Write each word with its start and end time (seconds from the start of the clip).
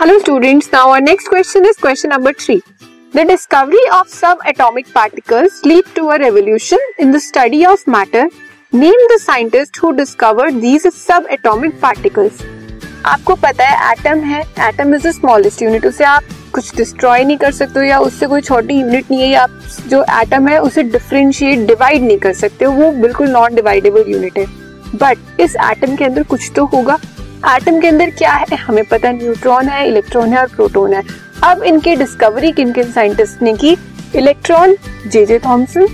Hello 0.00 0.18
students 0.18 0.68
now 0.72 0.88
our 0.88 1.00
next 1.00 1.28
question 1.28 1.64
is 1.66 1.80
question 1.80 2.08
number 2.08 2.32
three 2.40 2.54
the 3.14 3.24
discovery 3.28 3.84
of 3.92 4.08
sub 4.08 4.38
atomic 4.48 4.86
particles 4.94 5.60
lead 5.66 5.92
to 5.96 6.06
a 6.06 6.14
revolution 6.22 6.92
in 7.00 7.12
the 7.12 7.18
study 7.20 7.64
of 7.64 7.82
matter 7.90 8.30
name 8.72 9.06
the 9.12 9.18
scientist 9.20 9.82
who 9.82 9.90
discovered 9.98 10.54
these 10.60 10.86
sub 10.86 11.26
atomic 11.30 11.78
particles 11.82 12.40
आपको 13.06 13.34
पता 13.42 13.64
है 13.64 13.92
atom 13.92 14.24
है. 14.24 14.40
Atom 14.68 14.94
is 14.94 15.06
the 15.08 15.12
smallest 15.12 15.62
unit 15.62 15.86
उसे 15.86 16.04
आप 16.04 16.32
कुछ 16.54 16.74
destroy 16.76 17.24
नहीं 17.24 17.38
कर 17.38 17.52
सकते 17.52 17.80
हो 17.80 17.86
या 17.86 17.98
उससे 18.00 18.26
कोई 18.26 18.40
छोटी 18.40 18.80
यूनिट 18.80 19.10
नहीं 19.10 19.20
है 19.20 19.28
या 19.28 19.42
आप 19.42 19.60
जो 19.88 20.02
एटम 20.22 20.48
है, 20.48 20.58
उसे 20.60 20.82
डिफ्रेंशिएट 20.82 21.66
डिवाइड 21.66 22.02
नहीं 22.02 22.18
कर 22.18 22.32
सकते 22.34 22.66
वो 22.66 22.90
बिल्कुल 23.02 23.30
नॉन 23.30 23.54
डिवाइडेबल 23.54 24.12
यूनिट 24.12 24.38
है. 24.38 24.46
बट 24.96 25.40
इस 25.40 25.56
एटम 25.70 25.96
के 25.96 26.04
अंदर 26.04 26.22
कुछ 26.24 26.50
तो 26.56 26.64
होगा. 26.66 26.98
एटम 27.46 27.78
के 27.80 27.88
अंदर 27.88 28.10
क्या 28.10 28.32
है, 28.32 28.56
हमें 28.56 28.84
पता 28.84 29.08
है 29.08 29.16
न्यूट्रॉन 29.16 29.68
है, 29.68 29.86
इलेक्ट्रॉन 29.88 30.32
है 30.32 30.38
और 30.38 30.48
प्रोटोन 30.48 30.94
है। 30.94 31.02
अब 31.44 31.62
इनकी 31.62 31.94
डिस्कवरी 31.96 32.50
किन 32.52 32.72
किन 32.72 32.90
साइंटिस्ट 32.92 33.42
ने 33.42 33.52
की? 33.54 33.76
Electron 34.16 34.76
J 35.06 35.24
J 35.26 35.38
Thomson 35.38 35.86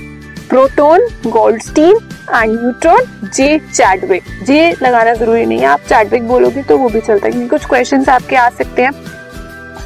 proton 0.49 1.07
Goldstein 1.27 1.97
and 2.31 2.53
neutron 2.53 3.31
J 3.35 3.59
Chadwick 3.67 4.23
J 4.45 4.71
लगाना 4.83 5.15
ज़रूरी 5.15 5.45
नहीं 5.47 5.59
है, 5.59 5.67
आप 5.67 5.81
चैडविक 5.81 6.27
बोलोगे 6.29 6.63
तो 6.63 6.79
वो 6.79 6.89
भी 6.89 7.01
चलता 7.01 7.27
है, 7.27 7.33
क्योंकि 7.33 7.49
कुछ 7.49 7.65
क्वेश्चन 7.65 8.05
आपके 8.09 8.37
आ 8.37 8.49
सकते 8.51 8.83
हैं। 8.83 8.93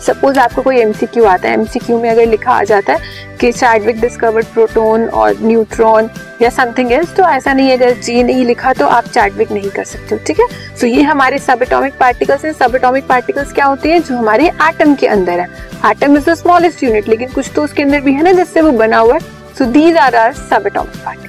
सपोज़ 0.01 0.39
आपको 0.39 0.63
कोई 0.63 0.79
एमसीक्यू 0.81 1.25
आता 1.25 1.49
है 1.49 1.55
एमसीक्यू 1.55 1.99
में 2.01 2.09
अगर 2.11 2.27
लिखा 2.27 2.53
आ 2.53 2.63
जाता 2.65 2.93
है 2.93 3.37
कि 3.41 3.51
चैडविक 3.53 4.01
डिस्कवर्ड 4.01 4.47
प्रोटोन 4.47 5.05
और 5.05 5.37
न्यूट्रॉन 5.43 6.11
या 6.43 6.49
समथिंग 6.51 6.93
एल्स 6.93 7.15
तो 7.17 7.25
ऐसा 7.25 7.53
नहीं 7.53 7.69
है, 7.69 7.77
अगर 7.77 8.01
जी 8.01 8.23
नहीं 8.23 8.45
लिखा 8.45 8.73
तो 8.73 8.87
आप 8.89 9.05
चैडविक 9.07 9.53
नहीं 9.53 9.71
कर 9.71 9.85
सकते 9.85 10.15
हो, 10.15 10.21
ठीक 10.27 10.41
है? 10.41 10.47
सो 10.77 10.87
ये 10.87 11.03
हमारे 11.03 11.39
सब 11.39 11.63
एटॉमिक 11.63 11.99
पार्टिकल्स 12.01 12.45
हैं। 12.45 12.53
सब 12.53 12.75
एटॉमिक 12.77 13.07
पार्टिकल्स 13.07 13.53
क्या 13.53 13.67
होते 13.67 13.93
हैं? 13.93 14.03
जो 14.03 14.17
हमारे 14.17 14.47
एटम 14.69 14.95
के 14.95 15.07
अंदर 15.09 15.41
है। 15.41 15.47
Atom 15.87 16.17
is 16.17 16.31
the 16.31 16.35
smallest 16.35 16.83
unit 16.85 17.09
लेकिन 17.09 17.29
कुछ 17.29 17.51
तो 17.55 17.65
उसके 17.65 17.83
अंदर 17.83 18.01
भी 18.01 18.13
है 18.15 18.23
ना, 18.23 18.33
जिससे 18.33 18.61
वो 18.61 18.73
बना 18.75 18.99
हुआ 18.99 19.15
है। 19.15 19.21
So 19.59 19.65
these 19.67 19.97
are 19.97 20.17
are 20.17 20.33
sub 20.33 20.67
atomic 20.67 21.05
particles 21.05 21.29